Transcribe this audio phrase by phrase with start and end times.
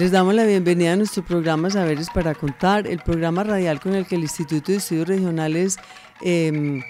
[0.00, 4.06] Les damos la bienvenida a nuestro programa Saberes para Contar, el programa radial con el
[4.06, 5.76] que el Instituto de Estudios Regionales
[6.22, 6.82] em,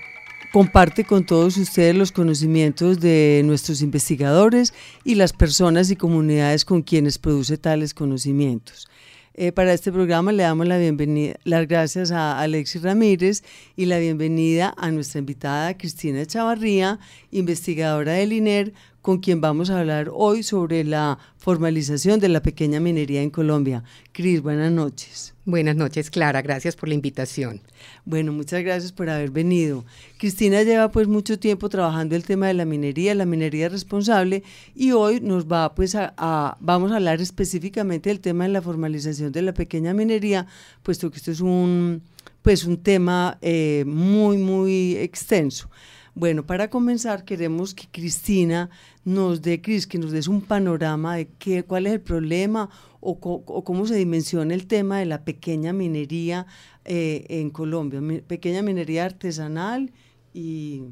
[0.52, 6.82] comparte con todos ustedes los conocimientos de nuestros investigadores y las personas y comunidades con
[6.82, 8.88] quienes produce tales conocimientos.
[9.34, 13.42] Eh, para este programa le damos las gracias a Alexis Ramírez
[13.74, 17.00] y la bienvenida a nuestra invitada Cristina Chavarría,
[17.32, 18.72] investigadora del INER,
[19.02, 23.82] con quien vamos a hablar hoy sobre la formalización de la pequeña minería en Colombia.
[24.12, 25.34] Cris, buenas noches.
[25.46, 26.42] Buenas noches, Clara.
[26.42, 27.60] Gracias por la invitación.
[28.04, 29.84] Bueno, muchas gracias por haber venido.
[30.18, 34.42] Cristina lleva pues mucho tiempo trabajando el tema de la minería, la minería responsable,
[34.74, 39.32] y hoy nos va pues a, vamos a hablar específicamente del tema de la formalización
[39.32, 40.46] de la pequeña minería,
[40.82, 42.02] puesto que esto es un
[42.42, 45.70] pues un tema eh, muy muy extenso.
[46.14, 48.68] Bueno, para comenzar queremos que Cristina
[49.04, 52.68] nos dé, Cris, que nos des un panorama de qué, cuál es el problema
[53.00, 53.18] o,
[53.64, 56.46] cómo se dimensiona el tema de la pequeña minería
[56.84, 59.92] eh, en Colombia, pequeña minería artesanal
[60.34, 60.84] y...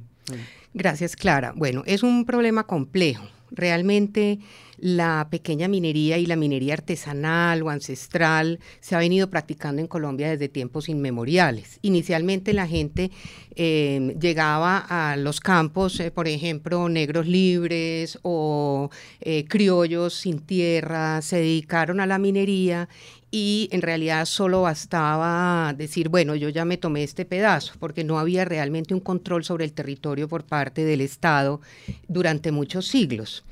[0.75, 1.53] Gracias, Clara.
[1.56, 3.25] Bueno, es un problema complejo.
[3.50, 4.38] Realmente
[4.78, 10.31] la pequeña minería y la minería artesanal o ancestral se ha venido practicando en Colombia
[10.31, 11.78] desde tiempos inmemoriales.
[11.82, 13.10] Inicialmente la gente
[13.56, 21.22] em, llegaba a los campos, eh, por ejemplo, negros libres o eh, criollos sin tierra,
[21.22, 22.88] se dedicaron a la minería
[23.31, 28.19] y en realidad solo bastaba decir, bueno, yo ya me tomé este pedazo, porque no
[28.19, 31.61] había realmente un control sobre el territorio por parte del Estado
[32.09, 33.44] durante muchos siglos.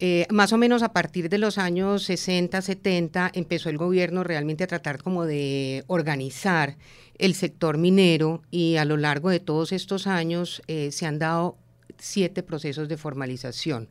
[0.00, 4.64] Eh, más o menos a partir de los años 60, 70, empezó el gobierno realmente
[4.64, 6.76] a tratar como de organizar
[7.18, 11.56] el sector minero y a lo largo de todos estos años eh, se han dado
[12.02, 13.88] siete procesos de formalización,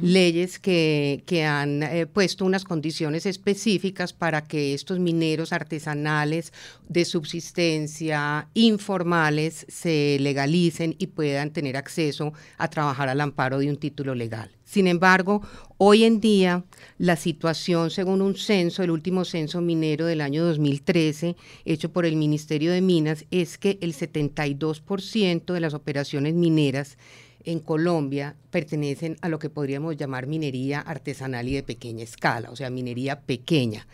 [0.00, 6.52] leyes que, han eh, puesto unas condiciones específicas para que estos mineros artesanales
[6.88, 13.76] de subsistencia informales se legalicen y puedan tener acceso a trabajar al amparo de un
[13.76, 14.50] título legal.
[14.64, 15.42] Sin embargo,
[15.76, 16.64] hoy en día
[16.98, 22.16] la situación, según un censo, el último censo minero del año 2013, hecho por el
[22.16, 26.98] Ministerio de Minas, es que el 72% de las operaciones mineras
[27.44, 32.56] en Colombia pertenecen a lo que podríamos llamar minería artesanal y de pequeña escala, o
[32.56, 33.86] sea, minería pequeña.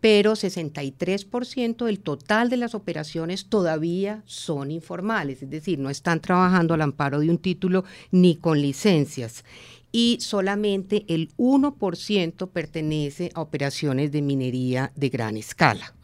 [0.00, 6.74] Pero 63% del total de las operaciones todavía son informales, es decir, no están trabajando
[6.74, 9.44] al amparo de un título ni con licencias
[9.92, 15.94] y solamente el 1% pertenece a operaciones de minería de gran escala.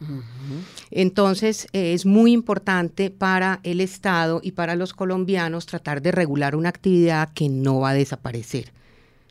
[0.91, 6.69] Entonces, es muy importante para el Estado y para los colombianos tratar de regular una
[6.69, 8.71] actividad que no va a desaparecer.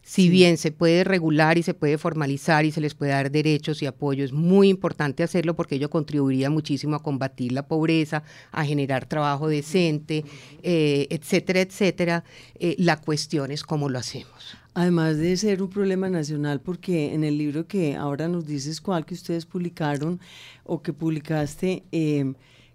[0.08, 3.82] Si bien se puede regular y se puede formalizar y se les puede dar derechos
[3.82, 8.64] y apoyo, es muy importante hacerlo porque ello contribuiría muchísimo a combatir la pobreza, a
[8.64, 10.24] generar trabajo decente,
[10.62, 12.24] eh, etcétera, etcétera.
[12.58, 14.56] Eh, la cuestión es cómo lo hacemos.
[14.72, 19.04] Además de ser un problema nacional, porque en el libro que ahora nos dices cuál
[19.04, 20.20] que ustedes publicaron
[20.64, 22.32] o que publicaste, eh,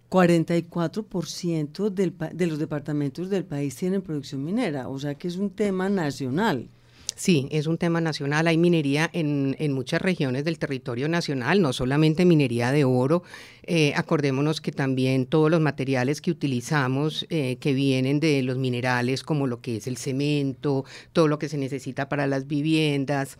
[0.08, 5.50] 44% del, de los departamentos del país tienen producción minera, o sea que es un
[5.50, 6.70] tema nacional.
[7.16, 8.48] Sí, es un tema nacional.
[8.48, 13.24] Hay minería en, muchas regiones del territorio nacional, no solamente minería de oro.
[13.64, 19.24] Eh, acordémonos que también todos los materiales que utilizamos, eh, que vienen de los minerales,
[19.24, 23.38] como lo que es el cemento, todo lo que se necesita para las viviendas,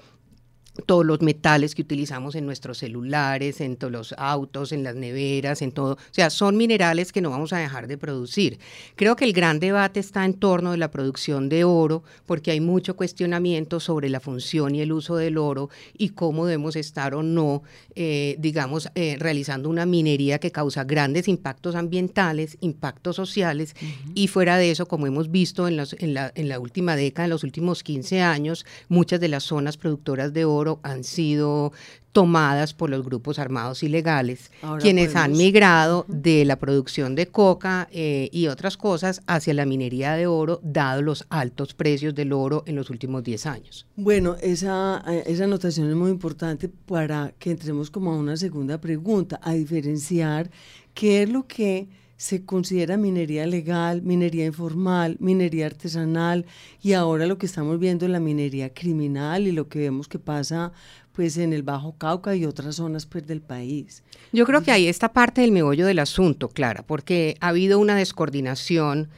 [0.86, 5.62] todos los metales que utilizamos en nuestros celulares, en todos los autos, en las neveras,
[5.62, 5.94] en todo.
[5.94, 8.58] O sea, son minerales que no vamos a dejar de producir.
[8.96, 12.60] Creo que el gran debate está en torno de la producción de oro, porque hay
[12.60, 17.22] mucho cuestionamiento sobre la función y el uso del oro y cómo debemos estar o
[17.22, 17.62] no,
[17.96, 23.76] eh, digamos, eh, realizando una minería que causa grandes impactos ambientales, impactos sociales,
[24.16, 27.32] y fuera de eso, como hemos visto en, en, la, en la última década, en
[27.32, 31.72] los últimos 15 años, muchas de las zonas productoras de oro han sido
[32.14, 38.30] tomadas por los grupos armados ilegales, quienes han migrado de la producción de coca eh,
[38.32, 42.76] y otras cosas hacia la minería de oro, dado los altos precios del oro en
[42.76, 43.88] los últimos 10 años.
[43.96, 48.80] Bueno, esa, eh, esa anotación es muy importante para que entremos como a una segunda
[48.80, 50.52] pregunta, a diferenciar
[50.94, 51.88] qué es lo que
[52.18, 56.46] se considera minería legal, minería informal, minería artesanal
[56.82, 60.20] y ahora lo que estamos viendo es la minería criminal y lo que vemos que
[60.20, 60.72] pasa
[61.14, 64.04] pues en el Bajo Cauca y otras zonas pues, del país.
[64.32, 67.96] Yo creo que ahí está parte del meollo del asunto, Clara, porque ha habido una
[67.96, 69.10] descoordinación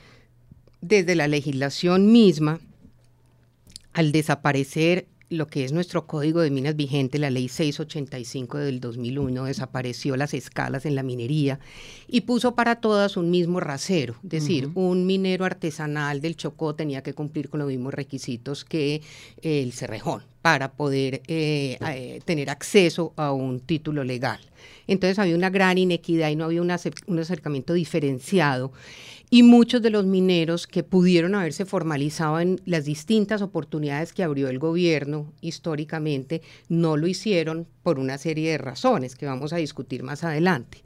[0.81, 2.59] desde la legislación misma
[3.93, 9.45] al desaparecer lo que es nuestro código de minas vigente, la ley 685 del 2001,
[9.45, 11.59] desapareció las escalas en la minería
[12.07, 17.01] y puso para todas un mismo rasero, es decir, un minero artesanal del Chocó tenía
[17.01, 19.01] que cumplir con los mismos requisitos que
[19.41, 24.39] el Cerrejón para poder eh, eh, tener acceso a un título legal.
[24.85, 28.71] Entonces había una gran inequidad y no había un acercamiento diferenciado
[29.29, 34.49] y muchos de los mineros que pudieron haberse formalizado en las distintas oportunidades que abrió
[34.49, 40.03] el gobierno históricamente no lo hicieron por una serie de razones que vamos a discutir
[40.03, 40.83] más adelante.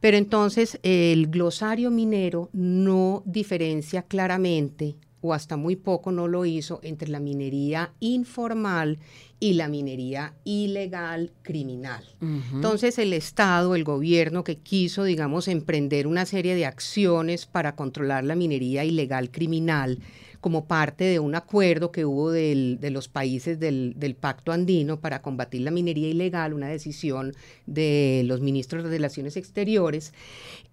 [0.00, 6.80] Pero entonces el glosario minero no diferencia claramente o hasta muy poco no lo hizo
[6.82, 8.98] entre la minería informal
[9.40, 12.04] y la minería ilegal criminal.
[12.52, 18.24] Entonces el Estado, el gobierno que quiso, digamos, emprender una serie de acciones para controlar
[18.24, 20.00] la minería ilegal criminal,
[20.40, 25.62] como parte de un acuerdo que hubo de los países del, Pacto Andino para combatir
[25.62, 27.34] la minería ilegal, una decisión
[27.66, 30.12] de los ministros de Relaciones Exteriores,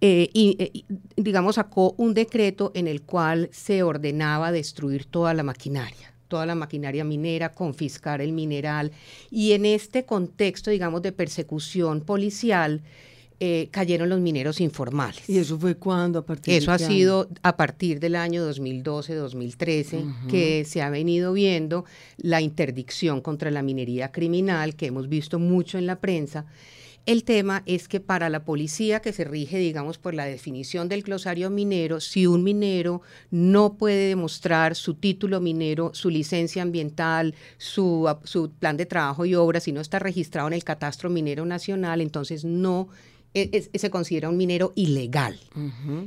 [0.01, 0.83] eh, y, eh,
[1.15, 6.55] digamos, sacó un decreto en el cual se ordenaba destruir toda la maquinaria toda la
[6.55, 8.91] maquinaria minera, confiscar el mineral.
[9.29, 12.81] Y en este contexto, digamos, de persecución policial,
[13.39, 15.29] eh, cayeron los mineros informales.
[15.29, 16.19] ¿Y eso fue cuándo?
[16.19, 21.85] A partir eso ha sido a partir del año 2012-2013 que se ha venido viendo
[22.17, 26.45] la interdicción contra la minería criminal que hemos visto mucho en la prensa.
[27.05, 31.03] El tema es que para la policía que se rige, digamos, por la definición del
[31.03, 38.11] glosario minero, si un minero no puede demostrar su título minero, su licencia ambiental, su,
[38.23, 42.01] su plan de trabajo y obra, si no está registrado en el catastro minero nacional,
[42.01, 42.87] entonces no
[43.73, 45.37] se considera un minero ilegal.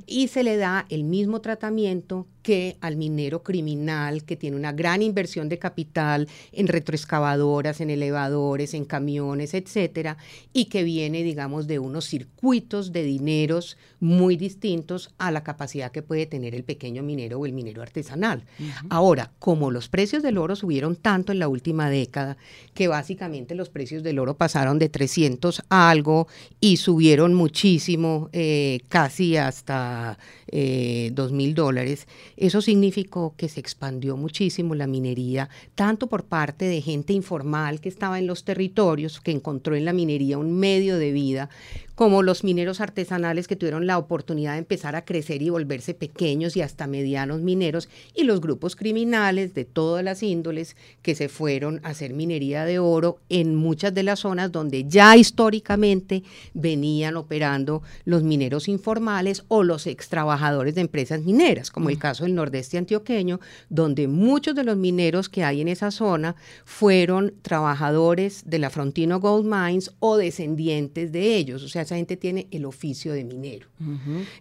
[0.07, 5.03] Y se le da el mismo tratamiento que al minero criminal que tiene una gran
[5.03, 10.17] inversión de capital en retroexcavadoras, en elevadores, en camiones, etcétera,
[10.55, 16.01] y que viene, digamos, de unos circuitos de dineros muy distintos a la capacidad que
[16.01, 18.45] puede tener el pequeño minero o el minero artesanal.
[18.89, 22.39] Ahora, como los precios del oro subieron tanto en la última década,
[22.73, 26.29] que básicamente los precios del oro pasaron de 300 a algo
[26.61, 32.07] y subieron muchísimo, eh, casi hasta eh, 2 mil dólares,
[32.37, 37.89] eso significó que se expandió muchísimo la minería, tanto por parte de gente informal que
[37.89, 41.51] estaba en los territorios, que encontró en la minería un medio de vida,
[41.99, 46.57] como los mineros artesanales que tuvieron la oportunidad de empezar a crecer y volverse pequeños
[46.57, 51.81] y hasta medianos mineros, y los grupos criminales de todas las índoles que se fueron
[51.83, 56.23] a hacer minería de oro en muchas de las zonas donde ya históricamente
[56.55, 62.37] venían operando los mineros informales o los extrabajadores de empresas mineras, como el caso del
[62.37, 63.41] nordeste antioqueño,
[63.71, 69.19] donde muchos de los mineros que hay en esa zona fueron trabajadores de la Frontino
[69.19, 73.67] Gold Mines o descendientes de ellos, o sea, esa gente tiene el oficio de minero.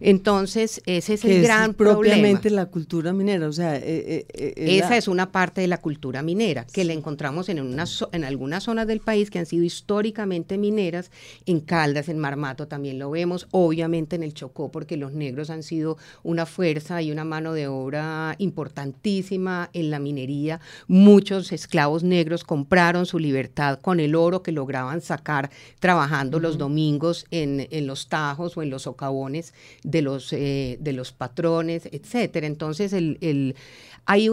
[0.00, 2.00] Entonces, ese es el gran problema.
[2.00, 3.76] propiamente la cultura minera, o sea...
[3.76, 7.60] Eh, eh, eh, esa es una parte de la cultura minera, que la encontramos en,
[7.60, 11.10] una, en algunas zonas del país que han sido históricamente mineras,
[11.46, 15.62] en Caldas, en Marmato también lo vemos, obviamente en el Chocó, porque los negros han
[15.62, 20.60] sido una fuerza y una mano de obra importantísima en la minería.
[20.86, 25.50] Muchos esclavos negros compraron su libertad con el oro que lograban sacar
[25.80, 31.12] trabajando los domingos en, los tajos o en los socavones de los, eh, de los
[31.12, 32.46] patrones, etcétera.
[32.46, 33.54] Entonces, hay,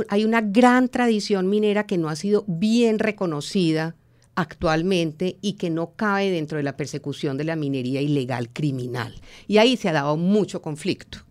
[0.08, 3.96] hay una gran tradición minera que no ha sido bien reconocida
[4.36, 9.16] actualmente y que no cabe dentro de la persecución de la minería ilegal criminal.
[9.48, 11.25] Y ahí se ha dado mucho conflicto.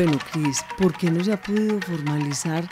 [0.00, 2.68] Bueno, Cris, ¿por qué no se ha podido formalizar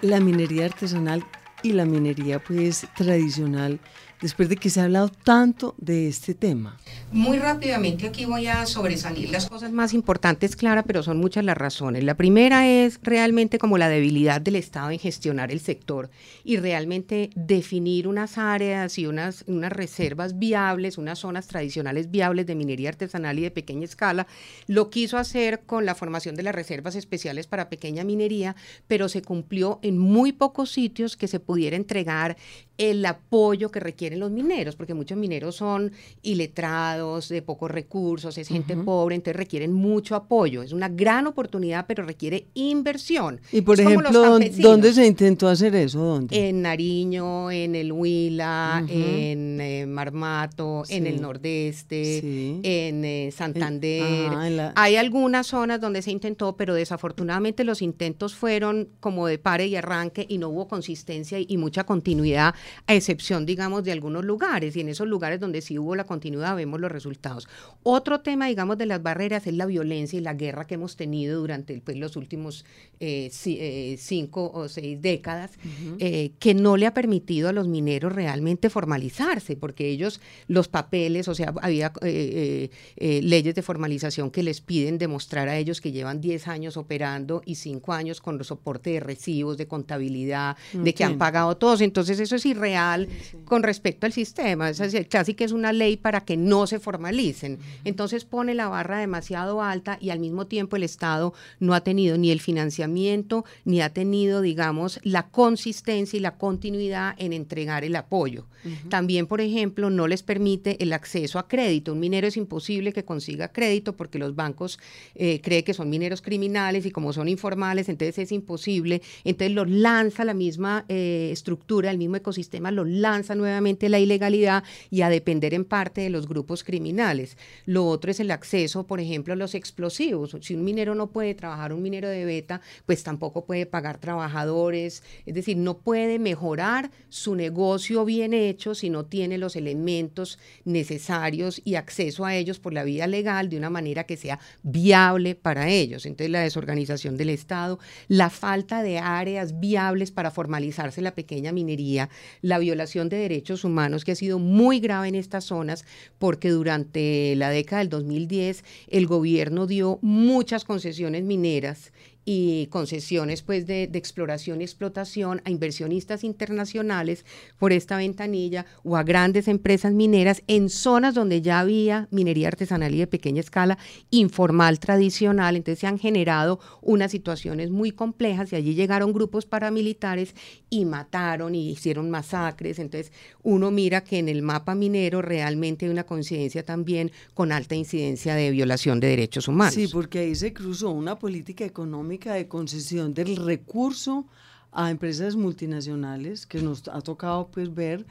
[0.00, 1.24] la minería artesanal
[1.62, 3.78] y la minería pues tradicional
[4.20, 6.76] después de que se ha hablado tanto de este tema?
[7.12, 11.58] Muy rápidamente aquí voy a sobresalir las cosas más importantes, Clara, pero son muchas las
[11.58, 12.04] razones.
[12.04, 16.08] La primera es realmente como la debilidad del Estado en gestionar el sector
[16.44, 22.90] y realmente definir unas áreas y unas, reservas viables, unas zonas tradicionales viables de minería
[22.90, 24.28] artesanal y de pequeña escala.
[24.68, 28.54] Lo quiso hacer con la formación de las reservas especiales para pequeña minería,
[28.86, 32.36] pero se cumplió en muy pocos sitios que se pudiera entregar
[32.80, 38.48] el apoyo que requieren los mineros, porque muchos mineros son iletrados, de pocos recursos, es
[38.48, 40.62] gente pobre, entonces requieren mucho apoyo.
[40.62, 43.38] Es una gran oportunidad, pero requiere inversión.
[43.52, 45.98] Y por ejemplo, ¿dónde se intentó hacer eso?
[45.98, 46.48] ¿Dónde?
[46.48, 54.30] En Nariño, en el Huila, en eh, Marmato, en el Nordeste, en eh, Santander.
[54.30, 59.66] Ah, Hay algunas zonas donde se intentó, pero desafortunadamente los intentos fueron como de pare
[59.66, 62.54] y arranque y no hubo consistencia y mucha continuidad
[62.86, 66.56] a excepción, digamos, de algunos lugares, y en esos lugares donde sí hubo la continuidad
[66.56, 67.48] vemos los resultados.
[67.82, 71.40] Otro tema, digamos, de las barreras es la violencia y la guerra que hemos tenido
[71.40, 72.64] durante pues, los últimos
[73.00, 75.52] eh, eh, cinco o seis décadas,
[75.98, 81.28] eh, que no le ha permitido a los mineros realmente formalizarse, porque ellos, los papeles,
[81.28, 86.48] o sea, había leyes de formalización que les piden demostrar a ellos que llevan 10
[86.48, 91.18] años operando y 5 años con los soporte de recibos, de contabilidad, de que han
[91.18, 91.80] pagado todos.
[91.80, 93.08] Entonces, eso es real
[93.44, 94.70] con respecto al sistema.
[94.70, 97.58] Es casi que es una ley para que no se formalicen.
[97.84, 102.18] Entonces pone la barra demasiado alta y al mismo tiempo el Estado no ha tenido
[102.18, 107.96] ni el financiamiento ni ha tenido, digamos, la consistencia y la continuidad en entregar el
[107.96, 108.46] apoyo.
[108.90, 111.92] También, por ejemplo, no les permite el acceso a crédito.
[111.92, 114.78] Un minero es imposible que consiga crédito porque los bancos
[115.14, 119.00] eh, creen que son mineros criminales y como son informales, entonces es imposible.
[119.24, 123.98] Entonces los lanza la misma eh, estructura, el mismo ecosistema sistema lo lanza nuevamente la
[123.98, 127.36] ilegalidad y a depender en parte de los grupos criminales.
[127.66, 130.36] Lo otro es el acceso, por ejemplo, a los explosivos.
[130.40, 135.02] Si un minero no puede trabajar, un minero de beta, pues tampoco puede pagar trabajadores,
[135.26, 141.60] es decir, no puede mejorar su negocio bien hecho si no tiene los elementos necesarios
[141.64, 145.68] y acceso a ellos por la vía legal de una manera que sea viable para
[145.68, 146.06] ellos.
[146.06, 147.78] Entonces, la desorganización del Estado,
[148.08, 152.08] la falta de áreas viables para formalizarse la pequeña minería,
[152.42, 155.84] la violación de derechos humanos que ha sido muy grave en estas zonas
[156.18, 161.92] porque durante la década del 2010 el gobierno dio muchas concesiones mineras
[162.24, 167.24] y concesiones pues de, exploración y explotación a inversionistas internacionales
[167.58, 172.94] por esta ventanilla o a grandes empresas mineras en zonas donde ya había minería artesanal
[172.94, 173.78] y de pequeña escala
[174.10, 180.34] informal tradicional, entonces se han generado unas situaciones muy complejas y allí llegaron grupos paramilitares
[180.68, 183.12] y mataron y hicieron masacres, entonces
[183.42, 188.34] uno mira que en el mapa minero realmente hay una coincidencia también con alta incidencia
[188.34, 189.74] de violación de derechos humanos.
[189.74, 194.26] Sí, porque ahí se cruzó una política económica de concesión del recurso
[194.72, 198.04] a empresas multinacionales que nos ha tocado pues ver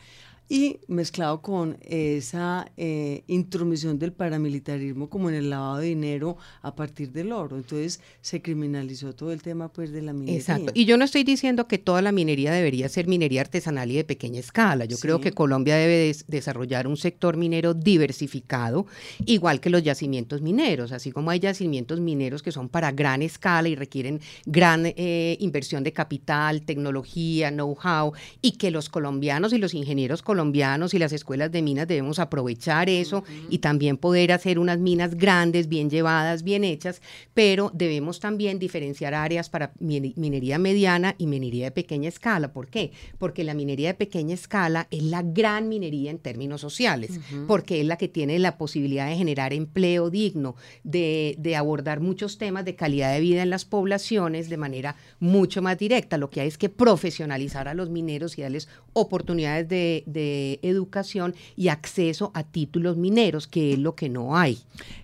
[0.52, 6.76] y mezclado con esa eh, intromisión del paramilitarismo como en el lavado de dinero a
[6.76, 7.56] partir del oro.
[7.56, 10.40] Entonces se criminalizó todo el tema pues de la minería.
[10.40, 10.72] Exacto.
[10.74, 14.04] Y yo no estoy diciendo que toda la minería debería ser minería artesanal y de
[14.04, 14.86] pequeña escala.
[14.86, 18.88] Yo creo que Colombia debe desarrollar un sector minero diversificado,
[19.26, 23.70] igual que los yacimientos mineros, así como hay yacimientos mineros que son para gran escala
[23.70, 29.76] y requieren gran eh, inversión de capital, tecnología, know-how, y que los colombianos y los
[29.76, 34.58] ingenieros colombianos colombianos y las escuelas de minas debemos aprovechar eso y también poder hacer
[34.58, 37.02] unas minas grandes, bien llevadas, bien hechas,
[37.34, 42.54] pero debemos también diferenciar áreas para minería mediana y minería de pequeña escala.
[42.54, 42.92] ¿Por qué?
[43.18, 47.86] Porque la minería de pequeña escala es la gran minería en términos sociales, porque es
[47.86, 50.56] la que tiene la posibilidad de generar empleo digno,
[50.86, 55.62] de, de abordar muchos temas de calidad de vida en las poblaciones de manera mucho
[55.62, 56.18] más directa.
[56.18, 60.29] Lo que hay es que profesionalizar a los mineros y darles oportunidades de, de
[60.62, 64.60] educación y acceso a títulos mineros, que es lo que no hay.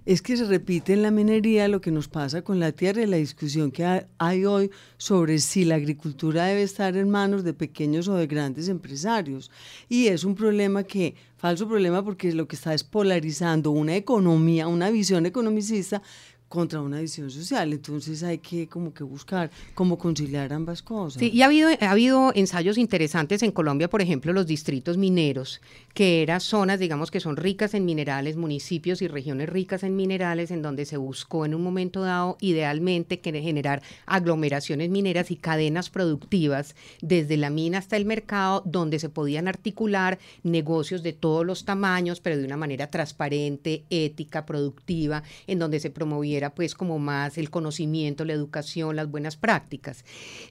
[0.05, 3.07] Es que se repite en la minería lo que nos pasa con la tierra y
[3.07, 8.07] la discusión que hay hoy sobre si la agricultura debe estar en manos de pequeños
[8.07, 9.51] o de grandes empresarios.
[9.89, 14.67] Y es un problema que, falso problema, porque lo que está es polarizando una economía,
[14.67, 16.01] una visión economicista
[16.47, 17.73] contra una visión social.
[17.73, 21.19] Entonces hay que como que buscar cómo conciliar ambas cosas.
[21.19, 25.61] Sí, y ha habido, ha habido ensayos interesantes en Colombia, por ejemplo, los distritos mineros,
[25.93, 30.51] que eran zonas, digamos, que son ricas en minerales, municipios y regiones ricas en minerales,
[30.51, 36.75] en donde se buscó en un momento dado, idealmente, generar aglomeraciones mineras y cadenas productivas
[37.01, 42.19] desde la mina hasta el mercado, donde se podían articular negocios de todos los tamaños,
[42.21, 45.89] pero de una manera transparente, ética, productiva, en donde se
[46.35, 50.03] promoviera pues como más el conocimiento, la educación, las buenas prácticas.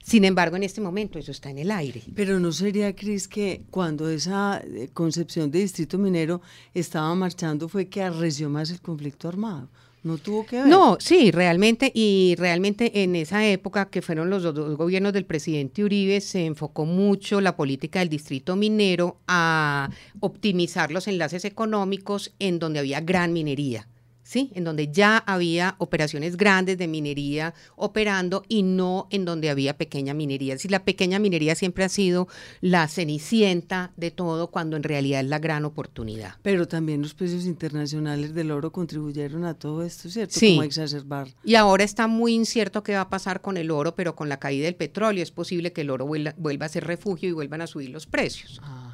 [0.03, 2.01] Sin embargo, en este momento eso está en el aire.
[2.15, 6.41] Pero no sería, Cris, que cuando esa eh, concepción de distrito minero
[6.73, 9.69] estaba marchando fue que arreció más el conflicto armado.
[10.03, 10.67] No tuvo que ver.
[10.67, 15.83] No, sí, realmente, y realmente en esa época que fueron los dos gobiernos del presidente
[15.83, 19.89] Uribe, se enfocó mucho la política del distrito minero a
[20.19, 23.87] optimizar los enlaces económicos en donde había gran minería.
[24.25, 24.51] ¿Sí?
[24.55, 30.13] En donde ya había operaciones grandes de minería operando y no en donde había pequeña
[30.13, 30.57] minería.
[30.57, 32.27] Si la pequeña minería siempre ha sido
[32.59, 36.35] la cenicienta de todo, cuando en realidad es la gran oportunidad.
[36.41, 40.33] Pero también los precios internacionales del oro contribuyeron a todo esto, ¿cierto?
[40.37, 40.55] Sí.
[40.55, 41.27] Como exacerbar.
[41.43, 44.39] Y ahora está muy incierto qué va a pasar con el oro, pero con la
[44.39, 47.67] caída del petróleo es posible que el oro vuelva, a ser refugio y vuelvan a
[47.67, 48.59] subir los precios.
[48.63, 48.84] Ajá.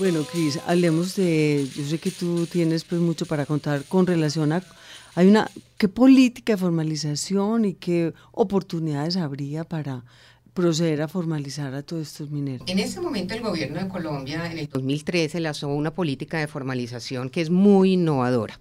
[0.00, 4.50] Bueno, Cris, hablemos de, yo sé que tú tienes pues mucho para contar con relación
[4.50, 4.62] a,
[5.14, 10.02] hay una, ¿qué política de formalización y qué oportunidades habría para
[10.60, 12.68] proceder a formalizar a todos estos mineros?
[12.68, 17.30] En ese momento el gobierno de Colombia en el 2013 lanzó una política de formalización
[17.30, 18.60] que es muy innovadora.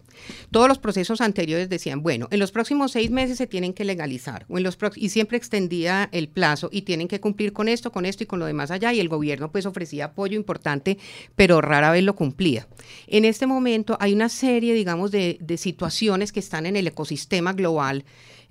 [0.51, 4.45] Todos los procesos anteriores decían, bueno, en los próximos seis meses se tienen que legalizar,
[4.49, 8.05] o en los y siempre extendía el plazo y tienen que cumplir con esto, con
[8.05, 10.97] esto y con lo demás allá, y el gobierno pues ofrecía apoyo importante,
[11.35, 12.67] pero rara vez lo cumplía.
[13.07, 17.53] En este momento hay una serie, digamos, de, de situaciones que están en el ecosistema
[17.53, 18.05] global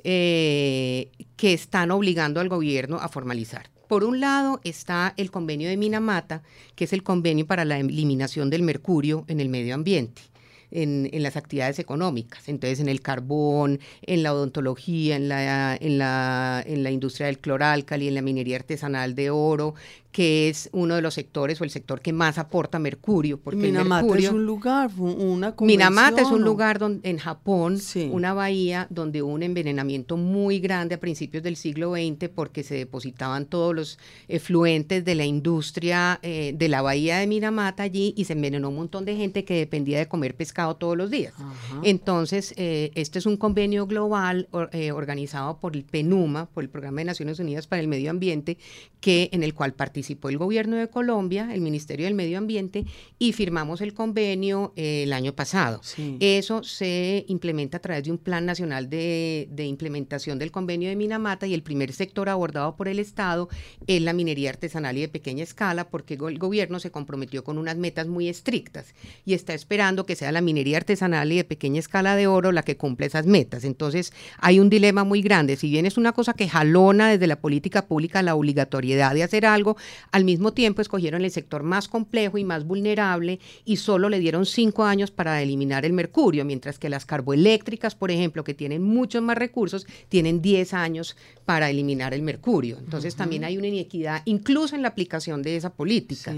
[0.04, 3.70] eh, que están obligando al gobierno a formalizar.
[3.88, 6.42] Por un lado está el convenio de Minamata,
[6.74, 10.22] que es el convenio para la eliminación del mercurio en el medio ambiente
[10.70, 16.62] en, las actividades económicas, entonces en el carbón, en la odontología, en la, en la,
[16.66, 19.74] en la industria del clorálcali, en la minería artesanal de oro,
[20.12, 23.38] que es uno de los sectores o el sector que más aporta mercurio.
[23.38, 27.78] Porque Minamata es un lugar, una Minamata es un lugar donde, en Japón,
[28.10, 32.74] una bahía donde hubo un envenenamiento muy grande a principios del siglo XX porque se
[32.74, 38.32] depositaban todos los efluentes de la industria de la bahía de Minamata allí y se
[38.32, 41.34] envenenó un montón de gente que dependía de comer pescado todos los días.
[41.82, 44.48] Entonces, este es un convenio global
[44.94, 48.56] organizado por el PENUMA, por el Programa de Naciones Unidas para el Medio Ambiente,
[49.00, 52.84] que en el cual participa participó el gobierno de Colombia, el Ministerio del Medio Ambiente,
[53.18, 55.80] y firmamos el convenio eh, el año pasado.
[56.20, 61.48] Eso se implementa a través de un plan nacional de, implementación del convenio de Minamata
[61.48, 63.48] y el primer sector abordado por el Estado
[63.88, 67.76] es la minería artesanal y de pequeña escala, porque el gobierno se comprometió con unas
[67.76, 72.14] metas muy estrictas y está esperando que sea la minería artesanal y de pequeña escala
[72.14, 73.64] de oro la que cumpla esas metas.
[73.64, 75.56] Entonces hay un dilema muy grande.
[75.56, 79.44] Si bien es una cosa que jalona desde la política pública la obligatoriedad de hacer
[79.44, 79.76] algo,
[80.12, 84.46] Al mismo tiempo escogieron el sector más complejo y más vulnerable y solo le dieron
[84.46, 89.22] cinco años para eliminar el mercurio, mientras que las carboeléctricas, por ejemplo, que tienen muchos
[89.22, 92.76] más recursos, tienen 10 años para eliminar el mercurio.
[92.78, 96.34] Entonces también hay una inequidad incluso en la aplicación de esa política.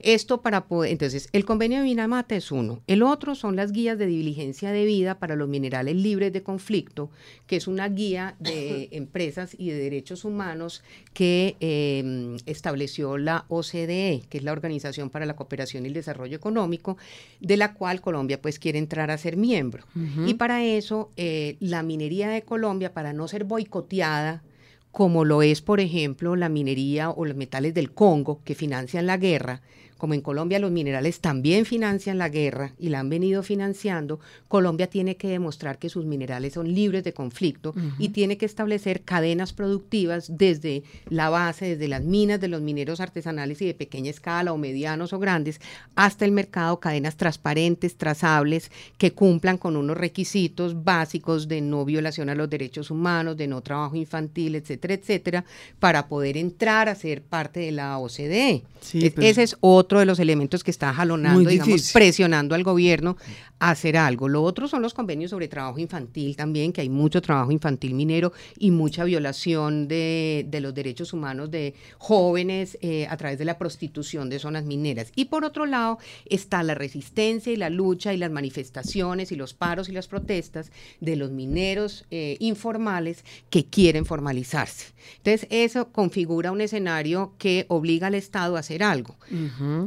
[0.00, 2.82] Esto para poder, entonces el convenio de Minamata es uno.
[2.86, 7.10] El otro son las guías de diligencia de vida para los minerales libres de conflicto,
[7.46, 10.82] que es una guía de empresas y de derechos humanos
[11.14, 12.36] que em,
[12.90, 16.96] estableció la OCDE, que es la Organización para la Cooperación y el Desarrollo Económico,
[17.40, 19.84] de la cual Colombia pues quiere entrar a ser miembro.
[20.26, 24.42] Y para eso eh, la minería de Colombia, para no ser boicoteada,
[24.90, 29.18] como lo es, por ejemplo, la minería o los metales del Congo que financian la
[29.18, 29.62] guerra,
[30.00, 34.88] como en Colombia los minerales también financian la guerra y la han venido financiando, Colombia
[34.88, 39.52] tiene que demostrar que sus minerales son libres de conflicto y tiene que establecer cadenas
[39.52, 44.54] productivas desde la base, desde las minas de los mineros artesanales y de pequeña escala
[44.54, 45.60] o medianos o grandes,
[45.94, 52.30] hasta el mercado, cadenas transparentes, trazables, que cumplan con unos requisitos básicos de no violación
[52.30, 55.44] a los derechos humanos, de no trabajo infantil, etcétera, etcétera,
[55.78, 58.62] para poder entrar a ser parte de la OCDE.
[58.92, 63.16] ese es otro otro de los elementos que está jalonando, digamos, presionando al gobierno
[63.60, 64.28] hacer algo.
[64.28, 68.32] Lo otro son los convenios sobre trabajo infantil también, que hay mucho trabajo infantil minero
[68.58, 74.28] y mucha violación de, los derechos humanos de jóvenes eh, a través de la prostitución
[74.30, 75.12] de zonas mineras.
[75.14, 79.54] Y por otro lado está la resistencia y la lucha y las manifestaciones y los
[79.54, 84.86] paros y las protestas de los mineros eh, informales que quieren formalizarse.
[85.18, 89.16] Entonces, eso configura un escenario que obliga al Estado a hacer algo.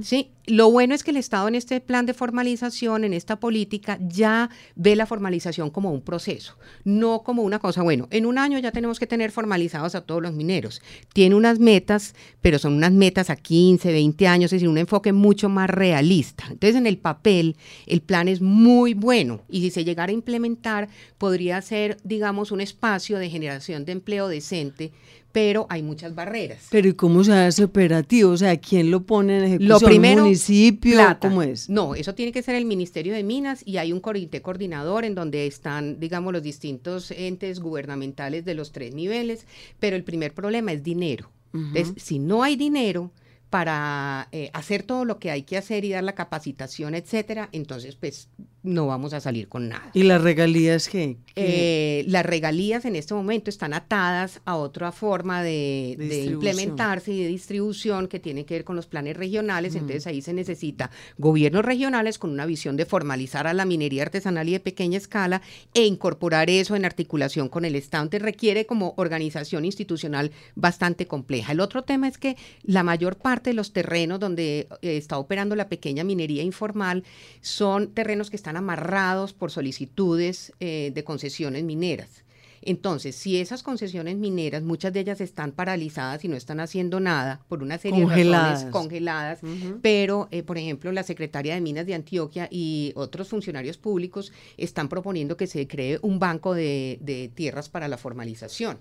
[0.02, 3.98] Sí, lo bueno es que el Estado en este plan de formalización, en esta política,
[4.02, 8.60] ya ve la formalización como un proceso, no como una cosa, bueno, en un año
[8.60, 10.82] ya tenemos que tener formalizados a todos los mineros.
[11.14, 15.14] Tiene unas metas, pero son unas metas a 15, 20 años, es decir, un enfoque
[15.14, 16.46] mucho más realista.
[16.50, 20.90] Entonces, en el papel, el plan es muy bueno y si se llegara a implementar,
[21.18, 24.92] podría ser, digamos, un espacio de generación de empleo decente
[25.34, 26.68] pero hay muchas barreras.
[26.70, 28.32] Pero ¿y cómo se hace operativo?
[28.32, 29.70] O sea, ¿quién lo pone en ejecución?
[29.70, 31.00] Lo primero, ¿Un municipio?
[31.20, 31.70] ¿Cómo es?
[31.70, 35.16] No, eso tiene que ser el Ministerio de Minas y hay un comité coordinador en
[35.16, 39.48] donde están, digamos, los distintos entes gubernamentales de los tres niveles,
[39.80, 41.30] pero el primer problema es dinero.
[41.52, 43.12] Entonces, si no hay dinero,
[43.50, 47.96] para eh, hacer todo lo que hay que hacer y dar la capacitación, etcétera, entonces
[47.96, 48.28] pues
[48.64, 49.92] no vamos a salir con nada.
[49.94, 51.18] ¿Y las regalías qué?
[51.36, 57.28] Eh, las regalías en este momento están atadas a otra forma de, implementarse y de
[57.28, 62.18] distribución que tiene que ver con los planes regionales, entonces ahí se necesita gobiernos regionales
[62.18, 65.42] con una visión de formalizar a la minería artesanal y de pequeña escala
[65.74, 68.04] e incorporar eso en articulación con el Estado.
[68.04, 71.52] Entonces requiere como organización institucional bastante compleja.
[71.52, 75.56] El otro tema es que la mayor parte de los terrenos donde eh, está operando
[75.56, 77.04] la pequeña minería informal
[77.42, 82.24] son terrenos que están amarrados por solicitudes eh, de concesiones mineras.
[82.66, 87.42] Entonces, si esas concesiones mineras, muchas de ellas están paralizadas y no están haciendo nada
[87.50, 89.40] por una serie de razones congeladas,
[89.82, 94.88] pero, eh, por ejemplo, la Secretaría de Minas de Antioquia y otros funcionarios públicos están
[94.88, 98.78] proponiendo que se cree un banco de, tierras para la formalización.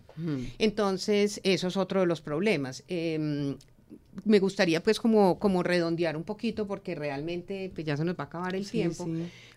[0.58, 2.84] Entonces, eso es otro de los problemas.
[2.86, 3.56] Em,
[4.24, 8.24] me gustaría pues como, como redondear un poquito porque realmente pues ya se nos va
[8.24, 9.08] a acabar el tiempo,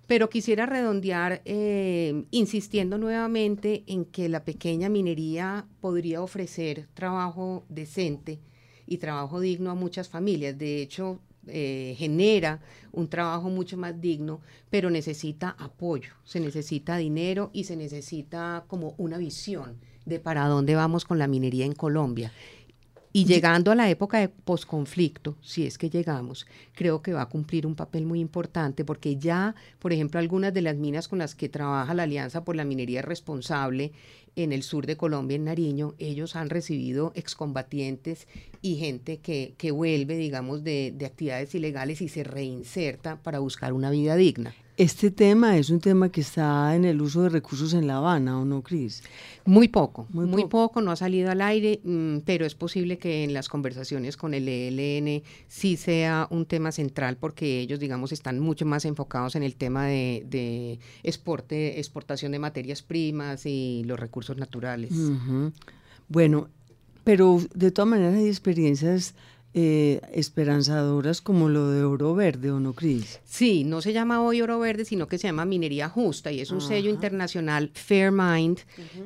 [0.07, 8.39] pero quisiera redondear eh, insistiendo nuevamente en que la pequeña minería podría ofrecer trabajo decente
[8.85, 10.57] y trabajo digno a muchas familias.
[10.57, 17.49] De hecho, eh, genera un trabajo mucho más digno, pero necesita apoyo, se necesita dinero
[17.53, 22.31] y se necesita como una visión de para dónde vamos con la minería en Colombia.
[23.15, 27.29] Y llegando a la época de posconflicto, si es que llegamos, creo que va a
[27.29, 31.33] cumplir un papel muy importante porque ya, por ejemplo, algunas de las minas con las
[31.33, 33.93] que trabaja la Alianza por la Minería Responsable
[34.35, 38.27] en el sur de Colombia, en Nariño, ellos han recibido excombatientes
[38.61, 43.71] y gente que, que vuelve, digamos, de, de actividades ilegales y se reinserta para buscar
[43.71, 44.53] una vida digna.
[44.77, 48.37] Este tema es un tema que está en el uso de recursos en La Habana,
[48.37, 49.03] ¿o no, Cris?
[49.45, 50.81] Muy poco, muy, poco.
[50.81, 54.49] no ha salido al aire, mm, pero es posible que en las conversaciones con el
[54.49, 59.55] ELN sí sea un tema central porque ellos, digamos, están mucho más enfocados en el
[59.55, 64.91] tema de, exportación de materias primas y los recursos naturales.
[66.09, 66.49] Bueno,
[67.05, 69.15] pero de todas maneras hay experiencias
[69.57, 73.21] eh, esperanzadoras como lo de oro verde, ¿o no, Cris?
[73.23, 76.51] Sí, no se llama hoy oro verde, sino que se llama minería justa y es
[76.51, 78.59] un sello internacional Fairmind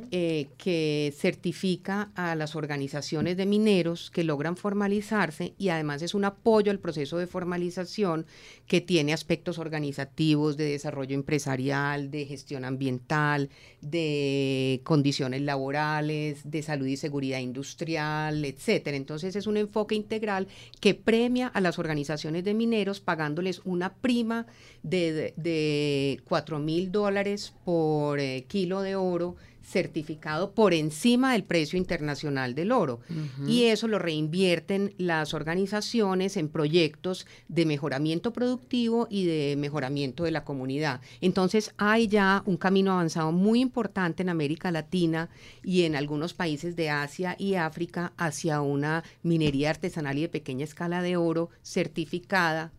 [0.10, 6.26] eh, que certifica a las organizaciones de mineros que logran formalizarse y además es un
[6.26, 8.26] apoyo al proceso de formalización
[8.66, 16.88] que tiene aspectos organizativos de desarrollo empresarial, de gestión ambiental, de condiciones laborales, de salud
[16.88, 18.98] y seguridad industrial, etcétera.
[18.98, 20.39] Entonces es un enfoque integral
[20.80, 24.46] que premia a las organizaciones de mineros pagándoles una prima
[24.84, 29.36] de, de, 4 mil dólares por eh, kilo de oro
[29.70, 33.02] certificado por encima del precio internacional del oro.
[33.48, 40.32] Y eso lo reinvierten las organizaciones en proyectos de mejoramiento productivo y de mejoramiento de
[40.32, 41.02] la comunidad.
[41.22, 45.30] Entonces hay ya un camino avanzado muy importante en América Latina
[45.64, 50.64] y en algunos países de Asia y África hacia una minería artesanal y de pequeña
[50.64, 52.72] escala de oro certificada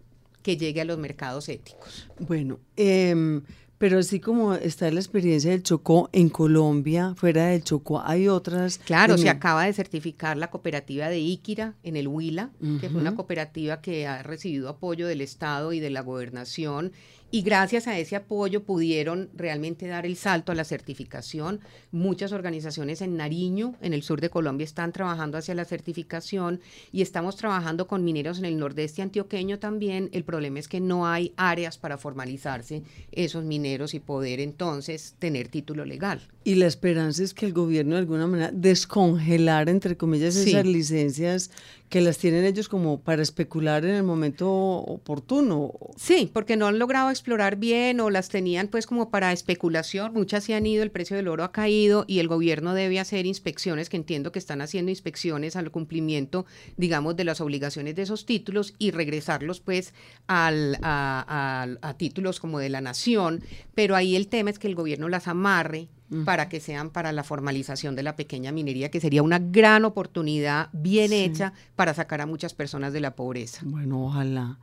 [0.43, 2.09] que llegue a los mercados éticos.
[2.19, 3.43] Bueno, eh,
[3.81, 8.77] pero así como está la experiencia del Chocó en Colombia, fuera del Chocó, hay otras.
[8.77, 13.15] Claro, se acaba de certificar la cooperativa de Iquira en el Huila, que fue una
[13.15, 16.93] cooperativa que ha recibido apoyo del Estado y de la gobernación
[17.31, 21.61] y gracias a ese apoyo pudieron realmente dar el salto a la certificación.
[21.93, 26.61] Muchas organizaciones en Nariño, en el sur de Colombia, están trabajando hacia la certificación
[26.93, 30.11] y estamos trabajando con mineros en el nordeste antioqueño también.
[30.13, 35.49] El problema es que no hay áreas para formalizarse esos mineros y poder entonces tener
[35.49, 36.21] título legal.
[36.43, 41.51] Y la esperanza es que el gobierno de alguna manera descongelar, entre comillas, esas licencias
[41.91, 45.73] que las tienen ellos como para especular en el momento oportuno.
[45.97, 50.13] Sí, porque no han logrado explorar bien o las tenían pues como para especulación.
[50.13, 53.27] Muchas se han ido, el precio del oro ha caído y el gobierno debe hacer
[53.27, 58.25] inspecciones, que entiendo que están haciendo inspecciones al cumplimiento, digamos, de las obligaciones de esos
[58.25, 59.93] títulos y regresarlos pues
[60.29, 63.43] al, a, a títulos como de la nación.
[63.75, 65.89] Pero ahí el tema es que el gobierno las amarre
[66.25, 70.69] para que sean para la formalización de la pequeña minería, que sería una gran oportunidad
[70.73, 73.63] bien hecha para sacar a muchas personas de la pobreza.
[73.65, 74.59] Bueno, ojalá.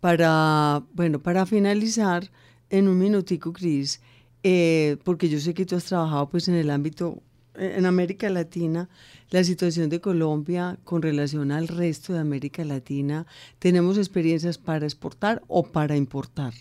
[0.00, 2.30] Para, bueno, para finalizar,
[2.70, 4.00] en un minutico, Cris,
[4.42, 7.22] eh, porque yo sé que tú has trabajado pues en el ámbito,
[7.54, 8.88] en América Latina,
[9.30, 13.26] la situación de Colombia con relación al resto de América Latina,
[13.58, 16.54] ¿tenemos experiencias para exportar o para importar?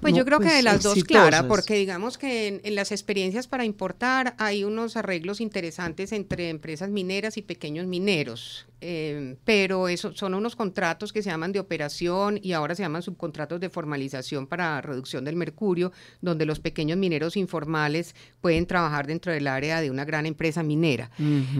[0.00, 3.64] Pues yo creo que de las dos, Clara, porque digamos que en, las experiencias para
[3.64, 8.66] importar hay unos arreglos interesantes entre empresas mineras y pequeños mineros.
[8.80, 13.02] Eh, pero eso son unos contratos que se llaman de operación y ahora se llaman
[13.02, 19.32] subcontratos de formalización para reducción del mercurio, donde los pequeños mineros informales pueden trabajar dentro
[19.32, 21.10] del área de una gran empresa minera.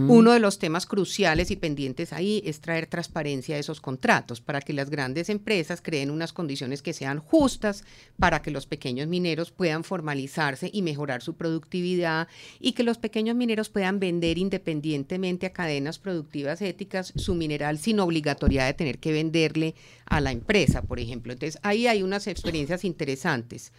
[0.08, 4.60] Uno de los temas cruciales y pendientes ahí es traer transparencia a esos contratos para
[4.60, 7.84] que las grandes empresas creen unas condiciones que sean justas
[8.18, 12.28] para que los pequeños mineros puedan formalizarse y mejorar su productividad
[12.58, 18.00] y que los pequeños mineros puedan vender independientemente a cadenas productivas éticas su mineral sin
[18.00, 19.74] obligatoriedad de tener que venderle
[20.06, 21.32] a la empresa, por ejemplo.
[21.32, 23.72] Entonces, ahí hay unas experiencias interesantes.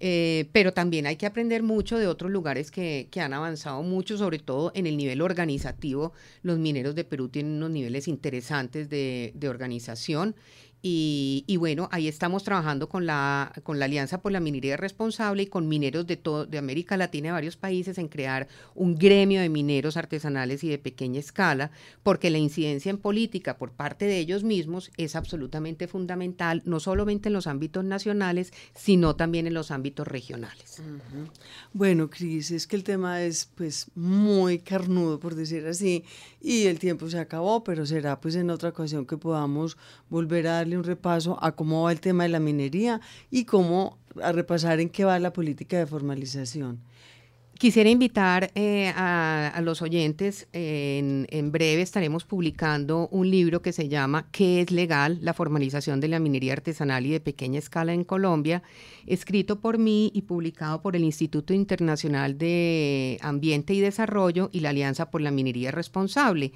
[0.00, 4.38] Eh, pero también hay que aprender mucho de otros lugares que, han avanzado mucho, sobre
[4.38, 6.12] todo en el nivel organizativo.
[6.42, 10.34] Los mineros de Perú tienen unos niveles interesantes de, de organización
[10.86, 15.46] y, bueno, ahí estamos trabajando con la, con la Alianza por la Minería Responsable y
[15.46, 19.48] con mineros de, todo, de América Latina y varios países en crear un gremio de
[19.48, 21.70] mineros artesanales y de pequeña escala,
[22.02, 27.30] porque la incidencia en política por parte de ellos mismos es absolutamente fundamental, no solamente
[27.30, 30.82] en los ámbitos nacionales, sino también en los ámbitos regionales.
[31.72, 36.04] Bueno, Cris, es que el tema es pues muy carnudo, por decir así,
[36.42, 39.78] y el tiempo se acabó, pero será pues en otra ocasión que podamos
[40.10, 43.98] volver a darle un repaso a cómo va el tema de la minería y cómo
[44.22, 46.80] a repasar en qué va la política de formalización.
[47.58, 53.88] Quisiera invitar eh, a, los oyentes, en, en, breve estaremos publicando un libro que se
[53.88, 55.18] llama ¿Qué es legal?
[55.22, 58.64] La formalización de la minería artesanal y de pequeña escala en Colombia,
[59.06, 64.70] escrito por mí y publicado por el Instituto Internacional de Ambiente y Desarrollo y la
[64.70, 66.52] Alianza por la Minería Responsable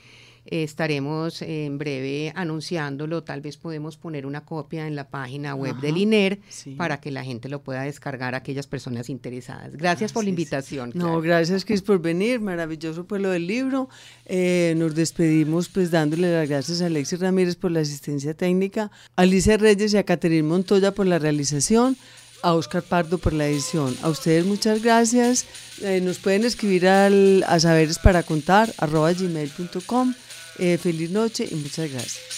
[0.50, 3.22] estaremos en breve anunciándolo.
[3.22, 6.40] Tal vez podemos poner una copia en la página web del INER
[6.76, 9.76] para que la gente lo pueda descargar a aquellas personas interesadas.
[9.76, 10.92] Gracias por la invitación.
[10.94, 12.40] No, gracias Cris por venir.
[12.40, 13.88] Maravilloso pues lo del libro.
[14.26, 19.22] Eh, nos despedimos pues dándole las gracias a Alexis Ramírez por la asistencia técnica, a
[19.22, 21.96] Alicia Reyes y a Caterine Montoya por la realización
[22.42, 23.96] a Oscar Pardo por la edición.
[24.02, 25.46] A ustedes muchas gracias.
[25.82, 30.14] Eh, nos pueden escribir al, a saberes para contar arroba gmail.com
[30.58, 32.28] Eh, feliz noche y muchas gracias.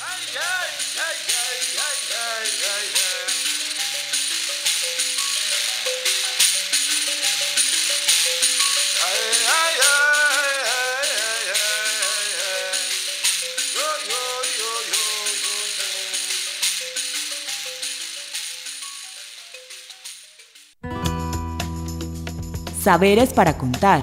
[22.83, 24.03] Saberes para contar.